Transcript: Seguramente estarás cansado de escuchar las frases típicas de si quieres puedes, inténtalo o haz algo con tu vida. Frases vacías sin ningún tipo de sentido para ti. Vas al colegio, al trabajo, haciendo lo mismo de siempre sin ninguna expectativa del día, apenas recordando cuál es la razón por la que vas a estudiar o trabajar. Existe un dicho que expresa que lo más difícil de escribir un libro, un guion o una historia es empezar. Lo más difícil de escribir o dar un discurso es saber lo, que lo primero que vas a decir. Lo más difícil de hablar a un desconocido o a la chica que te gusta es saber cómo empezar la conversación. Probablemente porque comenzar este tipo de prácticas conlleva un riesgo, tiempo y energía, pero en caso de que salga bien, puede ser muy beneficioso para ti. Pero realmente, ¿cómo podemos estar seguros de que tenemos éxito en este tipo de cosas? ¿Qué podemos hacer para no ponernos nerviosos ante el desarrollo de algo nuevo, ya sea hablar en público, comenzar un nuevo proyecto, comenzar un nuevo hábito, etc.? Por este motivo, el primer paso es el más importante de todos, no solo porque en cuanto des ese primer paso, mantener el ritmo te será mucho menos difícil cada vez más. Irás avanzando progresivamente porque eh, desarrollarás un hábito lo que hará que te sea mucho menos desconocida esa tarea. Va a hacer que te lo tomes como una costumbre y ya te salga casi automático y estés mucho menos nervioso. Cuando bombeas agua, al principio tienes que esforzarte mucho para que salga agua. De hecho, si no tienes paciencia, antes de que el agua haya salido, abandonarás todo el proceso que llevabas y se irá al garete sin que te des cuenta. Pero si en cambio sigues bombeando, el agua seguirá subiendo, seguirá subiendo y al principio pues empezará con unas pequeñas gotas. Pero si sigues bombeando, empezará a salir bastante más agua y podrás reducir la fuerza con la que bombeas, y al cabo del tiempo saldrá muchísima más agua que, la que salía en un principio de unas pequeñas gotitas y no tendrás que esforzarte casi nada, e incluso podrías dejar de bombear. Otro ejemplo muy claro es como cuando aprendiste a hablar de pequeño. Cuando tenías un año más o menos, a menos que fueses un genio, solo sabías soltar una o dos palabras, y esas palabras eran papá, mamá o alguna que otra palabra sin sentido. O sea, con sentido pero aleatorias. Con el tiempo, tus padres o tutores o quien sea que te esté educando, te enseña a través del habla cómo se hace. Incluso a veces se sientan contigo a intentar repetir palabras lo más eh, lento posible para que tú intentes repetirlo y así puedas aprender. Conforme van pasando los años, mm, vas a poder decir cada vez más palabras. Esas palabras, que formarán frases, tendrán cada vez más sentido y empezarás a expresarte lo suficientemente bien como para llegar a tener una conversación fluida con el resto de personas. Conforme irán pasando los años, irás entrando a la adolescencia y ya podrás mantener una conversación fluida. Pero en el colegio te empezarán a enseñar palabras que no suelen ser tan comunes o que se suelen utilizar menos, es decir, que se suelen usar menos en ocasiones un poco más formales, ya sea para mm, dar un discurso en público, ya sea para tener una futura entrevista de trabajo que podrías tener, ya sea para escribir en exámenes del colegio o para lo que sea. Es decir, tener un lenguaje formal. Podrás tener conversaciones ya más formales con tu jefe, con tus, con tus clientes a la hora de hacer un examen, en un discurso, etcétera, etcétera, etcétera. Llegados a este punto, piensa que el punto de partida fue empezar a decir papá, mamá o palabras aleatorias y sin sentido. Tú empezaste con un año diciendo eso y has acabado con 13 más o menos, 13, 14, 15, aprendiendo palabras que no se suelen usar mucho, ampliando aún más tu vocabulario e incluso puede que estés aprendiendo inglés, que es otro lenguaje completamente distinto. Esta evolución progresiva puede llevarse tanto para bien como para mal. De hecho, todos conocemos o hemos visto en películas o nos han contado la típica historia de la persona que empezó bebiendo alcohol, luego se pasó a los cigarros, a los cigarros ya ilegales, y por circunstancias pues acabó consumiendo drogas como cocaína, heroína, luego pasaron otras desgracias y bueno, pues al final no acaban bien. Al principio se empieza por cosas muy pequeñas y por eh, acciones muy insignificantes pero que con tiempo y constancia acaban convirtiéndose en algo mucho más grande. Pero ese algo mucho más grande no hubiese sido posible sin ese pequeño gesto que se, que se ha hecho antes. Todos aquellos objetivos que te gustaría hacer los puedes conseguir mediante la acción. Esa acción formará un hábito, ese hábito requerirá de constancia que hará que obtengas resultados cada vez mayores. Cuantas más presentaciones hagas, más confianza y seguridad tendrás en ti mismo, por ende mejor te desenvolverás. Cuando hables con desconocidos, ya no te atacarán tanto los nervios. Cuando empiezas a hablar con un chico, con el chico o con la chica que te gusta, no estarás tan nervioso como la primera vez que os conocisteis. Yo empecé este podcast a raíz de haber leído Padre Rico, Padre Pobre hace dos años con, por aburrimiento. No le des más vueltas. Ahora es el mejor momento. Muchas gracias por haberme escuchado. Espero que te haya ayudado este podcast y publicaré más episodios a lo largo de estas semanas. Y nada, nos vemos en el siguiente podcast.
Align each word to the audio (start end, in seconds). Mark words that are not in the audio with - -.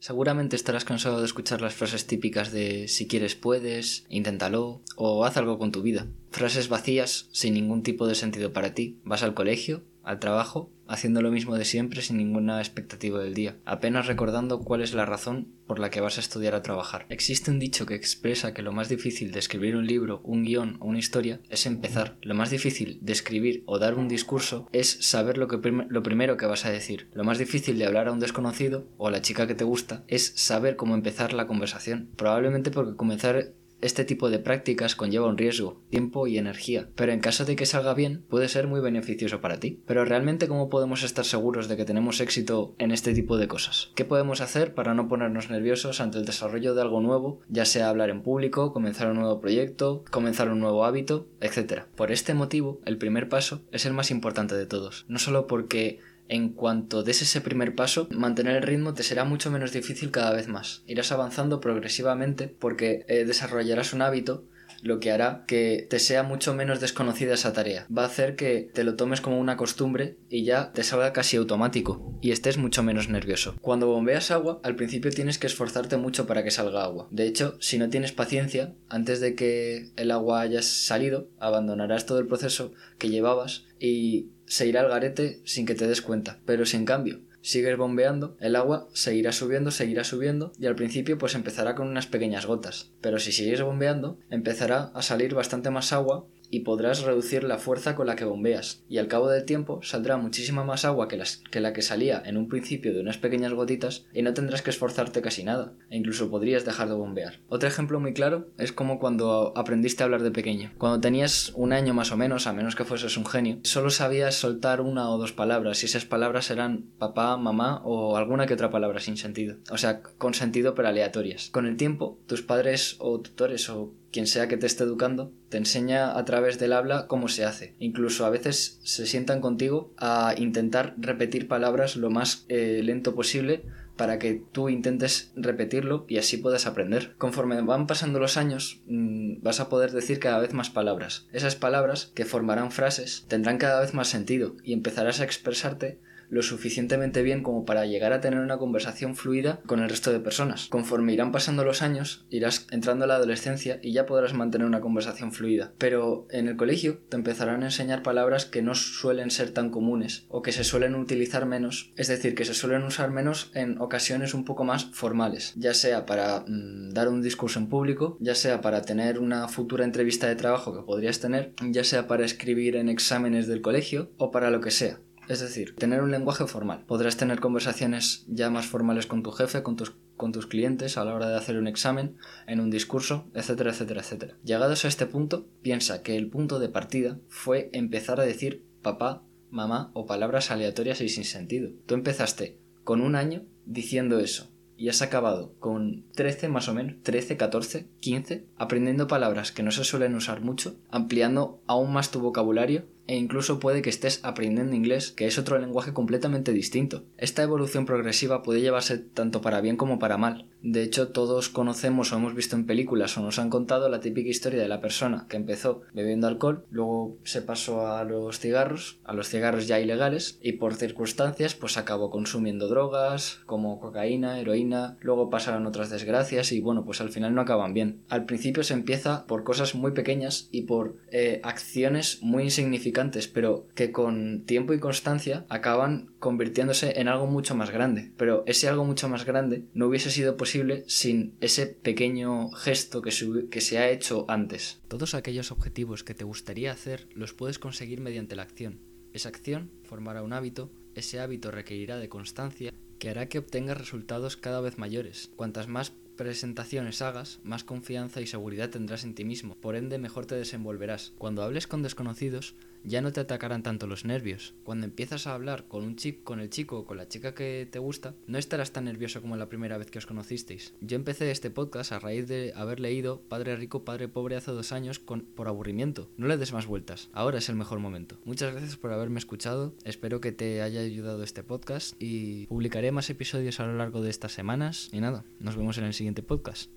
Seguramente 0.00 0.56
estarás 0.56 0.86
cansado 0.86 1.20
de 1.20 1.26
escuchar 1.26 1.60
las 1.60 1.74
frases 1.74 2.06
típicas 2.06 2.52
de 2.52 2.88
si 2.88 3.06
quieres 3.06 3.34
puedes, 3.34 4.06
inténtalo 4.08 4.80
o 4.96 5.26
haz 5.26 5.36
algo 5.36 5.58
con 5.58 5.72
tu 5.72 5.82
vida. 5.82 6.06
Frases 6.30 6.70
vacías 6.70 7.28
sin 7.32 7.52
ningún 7.52 7.82
tipo 7.82 8.06
de 8.06 8.14
sentido 8.14 8.54
para 8.54 8.72
ti. 8.72 8.98
Vas 9.04 9.22
al 9.22 9.34
colegio, 9.34 9.82
al 10.10 10.18
trabajo, 10.18 10.72
haciendo 10.88 11.22
lo 11.22 11.30
mismo 11.30 11.56
de 11.56 11.64
siempre 11.64 12.02
sin 12.02 12.16
ninguna 12.16 12.58
expectativa 12.58 13.22
del 13.22 13.32
día, 13.32 13.56
apenas 13.64 14.08
recordando 14.08 14.58
cuál 14.58 14.82
es 14.82 14.92
la 14.92 15.06
razón 15.06 15.54
por 15.68 15.78
la 15.78 15.88
que 15.88 16.00
vas 16.00 16.18
a 16.18 16.20
estudiar 16.20 16.56
o 16.56 16.62
trabajar. 16.62 17.06
Existe 17.10 17.52
un 17.52 17.60
dicho 17.60 17.86
que 17.86 17.94
expresa 17.94 18.52
que 18.52 18.62
lo 18.62 18.72
más 18.72 18.88
difícil 18.88 19.30
de 19.30 19.38
escribir 19.38 19.76
un 19.76 19.86
libro, 19.86 20.20
un 20.24 20.42
guion 20.42 20.78
o 20.80 20.86
una 20.86 20.98
historia 20.98 21.40
es 21.48 21.64
empezar. 21.64 22.18
Lo 22.22 22.34
más 22.34 22.50
difícil 22.50 22.98
de 23.02 23.12
escribir 23.12 23.62
o 23.66 23.78
dar 23.78 23.94
un 23.94 24.08
discurso 24.08 24.68
es 24.72 24.98
saber 25.00 25.38
lo, 25.38 25.46
que 25.46 25.60
lo 25.70 26.02
primero 26.02 26.36
que 26.36 26.46
vas 26.46 26.66
a 26.66 26.72
decir. 26.72 27.08
Lo 27.14 27.22
más 27.22 27.38
difícil 27.38 27.78
de 27.78 27.86
hablar 27.86 28.08
a 28.08 28.12
un 28.12 28.18
desconocido 28.18 28.88
o 28.98 29.06
a 29.06 29.12
la 29.12 29.22
chica 29.22 29.46
que 29.46 29.54
te 29.54 29.62
gusta 29.62 30.02
es 30.08 30.32
saber 30.34 30.74
cómo 30.74 30.96
empezar 30.96 31.32
la 31.34 31.46
conversación. 31.46 32.10
Probablemente 32.16 32.72
porque 32.72 32.96
comenzar 32.96 33.52
este 33.80 34.04
tipo 34.04 34.30
de 34.30 34.38
prácticas 34.38 34.96
conlleva 34.96 35.28
un 35.28 35.38
riesgo, 35.38 35.80
tiempo 35.90 36.26
y 36.26 36.38
energía, 36.38 36.88
pero 36.94 37.12
en 37.12 37.20
caso 37.20 37.44
de 37.44 37.56
que 37.56 37.66
salga 37.66 37.94
bien, 37.94 38.24
puede 38.28 38.48
ser 38.48 38.66
muy 38.66 38.80
beneficioso 38.80 39.40
para 39.40 39.60
ti. 39.60 39.82
Pero 39.86 40.04
realmente, 40.04 40.48
¿cómo 40.48 40.68
podemos 40.68 41.02
estar 41.02 41.24
seguros 41.24 41.68
de 41.68 41.76
que 41.76 41.84
tenemos 41.84 42.20
éxito 42.20 42.74
en 42.78 42.90
este 42.90 43.14
tipo 43.14 43.36
de 43.36 43.48
cosas? 43.48 43.90
¿Qué 43.94 44.04
podemos 44.04 44.40
hacer 44.40 44.74
para 44.74 44.94
no 44.94 45.08
ponernos 45.08 45.50
nerviosos 45.50 46.00
ante 46.00 46.18
el 46.18 46.24
desarrollo 46.24 46.74
de 46.74 46.82
algo 46.82 47.00
nuevo, 47.00 47.40
ya 47.48 47.64
sea 47.64 47.88
hablar 47.88 48.10
en 48.10 48.22
público, 48.22 48.72
comenzar 48.72 49.10
un 49.10 49.18
nuevo 49.18 49.40
proyecto, 49.40 50.04
comenzar 50.10 50.50
un 50.50 50.60
nuevo 50.60 50.84
hábito, 50.84 51.28
etc.? 51.40 51.84
Por 51.96 52.12
este 52.12 52.34
motivo, 52.34 52.80
el 52.84 52.98
primer 52.98 53.28
paso 53.28 53.62
es 53.72 53.86
el 53.86 53.92
más 53.92 54.10
importante 54.10 54.54
de 54.54 54.66
todos, 54.66 55.04
no 55.08 55.18
solo 55.18 55.46
porque 55.46 56.00
en 56.30 56.50
cuanto 56.50 57.02
des 57.02 57.22
ese 57.22 57.40
primer 57.40 57.74
paso, 57.74 58.08
mantener 58.10 58.56
el 58.56 58.62
ritmo 58.62 58.94
te 58.94 59.02
será 59.02 59.24
mucho 59.24 59.50
menos 59.50 59.72
difícil 59.72 60.12
cada 60.12 60.32
vez 60.32 60.46
más. 60.46 60.82
Irás 60.86 61.10
avanzando 61.10 61.60
progresivamente 61.60 62.46
porque 62.46 63.04
eh, 63.08 63.24
desarrollarás 63.24 63.92
un 63.92 64.02
hábito 64.02 64.44
lo 64.82 65.00
que 65.00 65.10
hará 65.10 65.44
que 65.46 65.86
te 65.90 65.98
sea 65.98 66.22
mucho 66.22 66.54
menos 66.54 66.80
desconocida 66.80 67.34
esa 67.34 67.52
tarea. 67.52 67.86
Va 67.96 68.04
a 68.04 68.06
hacer 68.06 68.36
que 68.36 68.70
te 68.72 68.84
lo 68.84 68.96
tomes 68.96 69.20
como 69.20 69.38
una 69.38 69.56
costumbre 69.56 70.16
y 70.28 70.44
ya 70.44 70.72
te 70.72 70.84
salga 70.84 71.12
casi 71.12 71.36
automático 71.36 72.18
y 72.22 72.30
estés 72.30 72.58
mucho 72.58 72.82
menos 72.82 73.08
nervioso. 73.08 73.56
Cuando 73.60 73.88
bombeas 73.88 74.30
agua, 74.30 74.60
al 74.62 74.76
principio 74.76 75.10
tienes 75.10 75.38
que 75.38 75.48
esforzarte 75.48 75.96
mucho 75.96 76.26
para 76.26 76.44
que 76.44 76.50
salga 76.50 76.84
agua. 76.84 77.08
De 77.10 77.26
hecho, 77.26 77.56
si 77.60 77.78
no 77.78 77.90
tienes 77.90 78.12
paciencia, 78.12 78.74
antes 78.88 79.20
de 79.20 79.34
que 79.34 79.90
el 79.96 80.10
agua 80.10 80.40
haya 80.40 80.62
salido, 80.62 81.28
abandonarás 81.38 82.06
todo 82.06 82.18
el 82.18 82.26
proceso 82.26 82.72
que 82.98 83.10
llevabas 83.10 83.64
y 83.78 84.30
se 84.50 84.66
irá 84.66 84.80
al 84.80 84.88
garete 84.88 85.40
sin 85.44 85.64
que 85.64 85.76
te 85.76 85.86
des 85.86 86.02
cuenta. 86.02 86.40
Pero 86.44 86.66
si 86.66 86.76
en 86.76 86.84
cambio 86.84 87.20
sigues 87.40 87.76
bombeando, 87.76 88.36
el 88.40 88.56
agua 88.56 88.88
seguirá 88.92 89.30
subiendo, 89.30 89.70
seguirá 89.70 90.02
subiendo 90.02 90.52
y 90.58 90.66
al 90.66 90.74
principio 90.74 91.18
pues 91.18 91.36
empezará 91.36 91.76
con 91.76 91.86
unas 91.86 92.08
pequeñas 92.08 92.46
gotas. 92.46 92.90
Pero 93.00 93.20
si 93.20 93.30
sigues 93.30 93.62
bombeando, 93.62 94.18
empezará 94.28 94.90
a 94.92 95.02
salir 95.02 95.34
bastante 95.34 95.70
más 95.70 95.92
agua 95.92 96.26
y 96.50 96.60
podrás 96.60 97.02
reducir 97.02 97.44
la 97.44 97.58
fuerza 97.58 97.94
con 97.94 98.06
la 98.06 98.16
que 98.16 98.24
bombeas, 98.24 98.82
y 98.88 98.98
al 98.98 99.08
cabo 99.08 99.28
del 99.28 99.44
tiempo 99.44 99.80
saldrá 99.82 100.16
muchísima 100.16 100.64
más 100.64 100.84
agua 100.84 101.08
que, 101.08 101.60
la 101.60 101.72
que 101.72 101.82
salía 101.82 102.22
en 102.24 102.36
un 102.36 102.48
principio 102.48 102.92
de 102.92 103.00
unas 103.00 103.18
pequeñas 103.18 103.52
gotitas 103.52 104.06
y 104.12 104.22
no 104.22 104.34
tendrás 104.34 104.62
que 104.62 104.70
esforzarte 104.70 105.22
casi 105.22 105.44
nada, 105.44 105.72
e 105.90 105.96
incluso 105.96 106.30
podrías 106.30 106.64
dejar 106.64 106.88
de 106.88 106.94
bombear. 106.94 107.40
Otro 107.48 107.68
ejemplo 107.68 108.00
muy 108.00 108.12
claro 108.12 108.48
es 108.58 108.72
como 108.72 108.98
cuando 108.98 109.52
aprendiste 109.56 110.02
a 110.02 110.06
hablar 110.06 110.22
de 110.22 110.30
pequeño. 110.30 110.72
Cuando 110.78 111.00
tenías 111.00 111.52
un 111.54 111.72
año 111.72 111.94
más 111.94 112.12
o 112.12 112.16
menos, 112.16 112.46
a 112.46 112.52
menos 112.52 112.74
que 112.74 112.84
fueses 112.84 113.16
un 113.16 113.26
genio, 113.26 113.58
solo 113.62 113.90
sabías 113.90 114.34
soltar 114.34 114.80
una 114.80 115.10
o 115.10 115.18
dos 115.18 115.32
palabras, 115.32 115.82
y 115.82 115.86
esas 115.86 116.04
palabras 116.04 116.50
eran 116.50 116.90
papá, 116.98 117.36
mamá 117.36 117.80
o 117.84 118.16
alguna 118.16 118.46
que 118.46 118.54
otra 118.54 118.70
palabra 118.70 119.00
sin 119.00 119.16
sentido. 119.16 119.56
O 119.70 119.78
sea, 119.78 120.02
con 120.02 120.34
sentido 120.34 120.74
pero 120.74 120.88
aleatorias. 120.88 121.50
Con 121.50 121.66
el 121.66 121.76
tiempo, 121.76 122.18
tus 122.26 122.42
padres 122.42 122.96
o 122.98 123.20
tutores 123.20 123.68
o 123.70 123.92
quien 124.12 124.26
sea 124.26 124.48
que 124.48 124.56
te 124.56 124.66
esté 124.66 124.84
educando, 124.84 125.32
te 125.48 125.58
enseña 125.58 126.16
a 126.16 126.24
través 126.24 126.58
del 126.58 126.72
habla 126.72 127.06
cómo 127.06 127.28
se 127.28 127.44
hace. 127.44 127.74
Incluso 127.78 128.24
a 128.24 128.30
veces 128.30 128.80
se 128.82 129.06
sientan 129.06 129.40
contigo 129.40 129.92
a 129.96 130.34
intentar 130.36 130.94
repetir 130.98 131.48
palabras 131.48 131.96
lo 131.96 132.10
más 132.10 132.44
eh, 132.48 132.80
lento 132.82 133.14
posible 133.14 133.64
para 133.96 134.18
que 134.18 134.42
tú 134.52 134.70
intentes 134.70 135.30
repetirlo 135.36 136.06
y 136.08 136.16
así 136.16 136.38
puedas 136.38 136.66
aprender. 136.66 137.14
Conforme 137.18 137.60
van 137.60 137.86
pasando 137.86 138.18
los 138.18 138.38
años, 138.38 138.80
mm, 138.86 139.42
vas 139.42 139.60
a 139.60 139.68
poder 139.68 139.92
decir 139.92 140.18
cada 140.18 140.38
vez 140.38 140.54
más 140.54 140.70
palabras. 140.70 141.26
Esas 141.32 141.54
palabras, 141.54 142.10
que 142.14 142.24
formarán 142.24 142.72
frases, 142.72 143.26
tendrán 143.28 143.58
cada 143.58 143.80
vez 143.80 143.92
más 143.92 144.08
sentido 144.08 144.56
y 144.64 144.72
empezarás 144.72 145.20
a 145.20 145.24
expresarte 145.24 146.00
lo 146.30 146.42
suficientemente 146.42 147.22
bien 147.22 147.42
como 147.42 147.64
para 147.64 147.86
llegar 147.86 148.12
a 148.12 148.20
tener 148.20 148.38
una 148.40 148.58
conversación 148.58 149.16
fluida 149.16 149.60
con 149.66 149.80
el 149.80 149.88
resto 149.88 150.12
de 150.12 150.20
personas. 150.20 150.68
Conforme 150.68 151.12
irán 151.12 151.32
pasando 151.32 151.64
los 151.64 151.82
años, 151.82 152.24
irás 152.30 152.66
entrando 152.70 153.04
a 153.04 153.08
la 153.08 153.16
adolescencia 153.16 153.78
y 153.82 153.92
ya 153.92 154.06
podrás 154.06 154.32
mantener 154.32 154.66
una 154.66 154.80
conversación 154.80 155.32
fluida. 155.32 155.72
Pero 155.78 156.26
en 156.30 156.48
el 156.48 156.56
colegio 156.56 157.00
te 157.08 157.16
empezarán 157.16 157.62
a 157.62 157.66
enseñar 157.66 158.02
palabras 158.02 158.46
que 158.46 158.62
no 158.62 158.74
suelen 158.74 159.30
ser 159.30 159.50
tan 159.50 159.70
comunes 159.70 160.26
o 160.28 160.42
que 160.42 160.52
se 160.52 160.64
suelen 160.64 160.94
utilizar 160.94 161.46
menos, 161.46 161.92
es 161.96 162.08
decir, 162.08 162.34
que 162.34 162.44
se 162.44 162.54
suelen 162.54 162.84
usar 162.84 163.10
menos 163.10 163.50
en 163.54 163.80
ocasiones 163.80 164.34
un 164.34 164.44
poco 164.44 164.64
más 164.64 164.86
formales, 164.92 165.52
ya 165.56 165.74
sea 165.74 166.06
para 166.06 166.44
mm, 166.46 166.90
dar 166.90 167.08
un 167.08 167.22
discurso 167.22 167.58
en 167.58 167.68
público, 167.68 168.16
ya 168.20 168.34
sea 168.34 168.60
para 168.60 168.82
tener 168.82 169.18
una 169.18 169.48
futura 169.48 169.84
entrevista 169.84 170.28
de 170.28 170.36
trabajo 170.36 170.74
que 170.74 170.82
podrías 170.82 171.20
tener, 171.20 171.54
ya 171.70 171.84
sea 171.84 172.06
para 172.06 172.24
escribir 172.24 172.76
en 172.76 172.88
exámenes 172.88 173.46
del 173.46 173.60
colegio 173.62 174.10
o 174.16 174.30
para 174.30 174.50
lo 174.50 174.60
que 174.60 174.70
sea. 174.70 175.00
Es 175.30 175.38
decir, 175.38 175.76
tener 175.76 176.02
un 176.02 176.10
lenguaje 176.10 176.44
formal. 176.48 176.84
Podrás 176.88 177.16
tener 177.16 177.38
conversaciones 177.38 178.24
ya 178.26 178.50
más 178.50 178.66
formales 178.66 179.06
con 179.06 179.22
tu 179.22 179.30
jefe, 179.30 179.62
con 179.62 179.76
tus, 179.76 179.92
con 180.16 180.32
tus 180.32 180.48
clientes 180.48 180.98
a 180.98 181.04
la 181.04 181.14
hora 181.14 181.28
de 181.28 181.36
hacer 181.36 181.56
un 181.56 181.68
examen, 181.68 182.16
en 182.48 182.58
un 182.58 182.68
discurso, 182.68 183.30
etcétera, 183.32 183.70
etcétera, 183.70 184.00
etcétera. 184.00 184.36
Llegados 184.42 184.84
a 184.84 184.88
este 184.88 185.06
punto, 185.06 185.46
piensa 185.62 186.02
que 186.02 186.16
el 186.16 186.28
punto 186.30 186.58
de 186.58 186.68
partida 186.68 187.20
fue 187.28 187.70
empezar 187.72 188.18
a 188.18 188.24
decir 188.24 188.66
papá, 188.82 189.22
mamá 189.50 189.92
o 189.94 190.04
palabras 190.04 190.50
aleatorias 190.50 191.00
y 191.00 191.08
sin 191.08 191.22
sentido. 191.22 191.70
Tú 191.86 191.94
empezaste 191.94 192.58
con 192.82 193.00
un 193.00 193.14
año 193.14 193.44
diciendo 193.66 194.18
eso 194.18 194.50
y 194.76 194.88
has 194.88 195.00
acabado 195.00 195.54
con 195.60 196.06
13 196.14 196.48
más 196.48 196.66
o 196.68 196.74
menos, 196.74 196.96
13, 197.04 197.36
14, 197.36 197.86
15, 198.00 198.46
aprendiendo 198.56 199.06
palabras 199.06 199.52
que 199.52 199.62
no 199.62 199.70
se 199.70 199.84
suelen 199.84 200.16
usar 200.16 200.40
mucho, 200.40 200.80
ampliando 200.90 201.62
aún 201.68 201.92
más 201.92 202.10
tu 202.10 202.18
vocabulario 202.18 202.86
e 203.10 203.16
incluso 203.16 203.58
puede 203.58 203.82
que 203.82 203.90
estés 203.90 204.20
aprendiendo 204.22 204.76
inglés, 204.76 205.10
que 205.10 205.26
es 205.26 205.36
otro 205.36 205.58
lenguaje 205.58 205.92
completamente 205.92 206.52
distinto. 206.52 207.02
Esta 207.18 207.42
evolución 207.42 207.84
progresiva 207.84 208.44
puede 208.44 208.60
llevarse 208.60 208.98
tanto 208.98 209.40
para 209.40 209.60
bien 209.60 209.76
como 209.76 209.98
para 209.98 210.16
mal. 210.16 210.46
De 210.62 210.84
hecho, 210.84 211.08
todos 211.08 211.48
conocemos 211.48 212.12
o 212.12 212.16
hemos 212.16 212.36
visto 212.36 212.54
en 212.54 212.66
películas 212.66 213.18
o 213.18 213.22
nos 213.22 213.40
han 213.40 213.50
contado 213.50 213.88
la 213.88 213.98
típica 213.98 214.28
historia 214.28 214.62
de 214.62 214.68
la 214.68 214.80
persona 214.80 215.26
que 215.28 215.36
empezó 215.36 215.80
bebiendo 215.92 216.28
alcohol, 216.28 216.66
luego 216.70 217.16
se 217.24 217.42
pasó 217.42 217.88
a 217.88 218.04
los 218.04 218.38
cigarros, 218.38 219.00
a 219.02 219.12
los 219.12 219.28
cigarros 219.28 219.66
ya 219.66 219.80
ilegales, 219.80 220.38
y 220.40 220.52
por 220.52 220.74
circunstancias 220.74 221.56
pues 221.56 221.78
acabó 221.78 222.10
consumiendo 222.10 222.68
drogas 222.68 223.40
como 223.46 223.80
cocaína, 223.80 224.38
heroína, 224.38 224.98
luego 225.00 225.30
pasaron 225.30 225.66
otras 225.66 225.90
desgracias 225.90 226.52
y 226.52 226.60
bueno, 226.60 226.84
pues 226.84 227.00
al 227.00 227.10
final 227.10 227.34
no 227.34 227.40
acaban 227.40 227.74
bien. 227.74 228.02
Al 228.08 228.24
principio 228.26 228.62
se 228.62 228.74
empieza 228.74 229.26
por 229.26 229.42
cosas 229.42 229.74
muy 229.74 229.92
pequeñas 229.92 230.48
y 230.52 230.62
por 230.62 230.98
eh, 231.10 231.40
acciones 231.42 232.18
muy 232.22 232.44
insignificantes 232.44 232.99
pero 233.32 233.66
que 233.74 233.92
con 233.92 234.44
tiempo 234.44 234.74
y 234.74 234.80
constancia 234.80 235.46
acaban 235.48 236.12
convirtiéndose 236.18 237.00
en 237.00 237.08
algo 237.08 237.26
mucho 237.26 237.54
más 237.54 237.70
grande. 237.70 238.12
Pero 238.16 238.44
ese 238.46 238.68
algo 238.68 238.84
mucho 238.84 239.08
más 239.08 239.24
grande 239.24 239.64
no 239.72 239.86
hubiese 239.86 240.10
sido 240.10 240.36
posible 240.36 240.84
sin 240.86 241.36
ese 241.40 241.66
pequeño 241.66 242.50
gesto 242.50 243.02
que 243.02 243.10
se, 243.10 243.48
que 243.48 243.60
se 243.60 243.78
ha 243.78 243.90
hecho 243.90 244.26
antes. 244.28 244.80
Todos 244.88 245.14
aquellos 245.14 245.50
objetivos 245.50 246.04
que 246.04 246.14
te 246.14 246.24
gustaría 246.24 246.72
hacer 246.72 247.08
los 247.14 247.32
puedes 247.32 247.58
conseguir 247.58 248.00
mediante 248.00 248.36
la 248.36 248.42
acción. 248.42 248.80
Esa 249.12 249.28
acción 249.28 249.70
formará 249.84 250.22
un 250.22 250.32
hábito, 250.32 250.70
ese 250.94 251.20
hábito 251.20 251.50
requerirá 251.50 251.98
de 251.98 252.08
constancia 252.08 252.72
que 253.00 253.08
hará 253.08 253.28
que 253.28 253.38
obtengas 253.38 253.78
resultados 253.78 254.36
cada 254.36 254.60
vez 254.60 254.78
mayores. 254.78 255.30
Cuantas 255.34 255.66
más 255.66 255.90
presentaciones 256.20 257.00
hagas, 257.00 257.40
más 257.44 257.64
confianza 257.64 258.20
y 258.20 258.26
seguridad 258.26 258.68
tendrás 258.68 259.04
en 259.04 259.14
ti 259.14 259.24
mismo, 259.24 259.54
por 259.54 259.74
ende 259.74 259.96
mejor 259.96 260.26
te 260.26 260.34
desenvolverás. 260.34 261.14
Cuando 261.16 261.42
hables 261.42 261.66
con 261.66 261.82
desconocidos, 261.82 262.54
ya 262.84 263.02
no 263.02 263.12
te 263.12 263.20
atacarán 263.20 263.62
tanto 263.62 263.86
los 263.86 264.04
nervios. 264.04 264.54
Cuando 264.64 264.86
empiezas 264.86 265.26
a 265.26 265.34
hablar 265.34 265.64
con 265.68 265.84
un 265.84 265.96
chico, 265.96 266.24
con 266.24 266.40
el 266.40 266.50
chico 266.50 266.78
o 266.78 266.84
con 266.84 266.96
la 266.96 267.08
chica 267.08 267.34
que 267.34 267.68
te 267.70 267.78
gusta, 267.78 268.14
no 268.26 268.38
estarás 268.38 268.72
tan 268.72 268.84
nervioso 268.84 269.20
como 269.20 269.36
la 269.36 269.48
primera 269.48 269.78
vez 269.78 269.90
que 269.90 269.98
os 269.98 270.06
conocisteis. 270.06 270.74
Yo 270.80 270.96
empecé 270.96 271.30
este 271.30 271.50
podcast 271.50 271.92
a 271.92 271.98
raíz 271.98 272.26
de 272.28 272.52
haber 272.54 272.80
leído 272.80 273.20
Padre 273.28 273.56
Rico, 273.56 273.84
Padre 273.84 274.08
Pobre 274.08 274.36
hace 274.36 274.50
dos 274.50 274.72
años 274.72 274.98
con, 274.98 275.22
por 275.22 275.48
aburrimiento. 275.48 276.08
No 276.16 276.26
le 276.26 276.36
des 276.36 276.52
más 276.52 276.66
vueltas. 276.66 277.08
Ahora 277.12 277.38
es 277.38 277.48
el 277.48 277.56
mejor 277.56 277.80
momento. 277.80 278.18
Muchas 278.24 278.52
gracias 278.52 278.76
por 278.76 278.92
haberme 278.92 279.18
escuchado. 279.18 279.74
Espero 279.84 280.20
que 280.20 280.32
te 280.32 280.62
haya 280.62 280.80
ayudado 280.80 281.22
este 281.22 281.42
podcast 281.42 281.94
y 281.98 282.46
publicaré 282.46 282.92
más 282.92 283.10
episodios 283.10 283.60
a 283.60 283.66
lo 283.66 283.76
largo 283.76 284.02
de 284.02 284.10
estas 284.10 284.32
semanas. 284.32 284.88
Y 284.92 285.00
nada, 285.00 285.24
nos 285.38 285.56
vemos 285.56 285.78
en 285.78 285.84
el 285.84 285.94
siguiente 286.10 286.22
podcast. 286.22 286.70